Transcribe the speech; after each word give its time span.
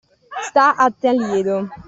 Sta 0.47 0.65
a 0.83 0.87
Taliedo; 0.99 1.57